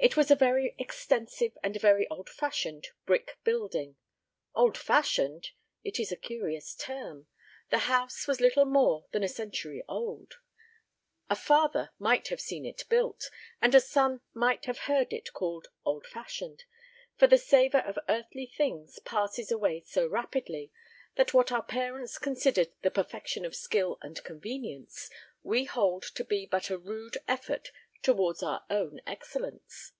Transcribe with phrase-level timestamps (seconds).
[0.00, 3.96] It was a very extensive and very old fashioned brick building.
[4.54, 5.50] Old fashioned!
[5.82, 7.26] It is a curious term.
[7.70, 10.34] The house was little more than a century old;
[11.28, 13.28] a father might have seen it built,
[13.60, 16.62] and a son might have heard it called old fashioned,
[17.16, 20.70] for the savour of earthly things passes away so rapidly,
[21.16, 25.10] that what our parents considered the perfection of skill and convenience,
[25.42, 29.90] we hold to be but a rude effort towards our own excellence.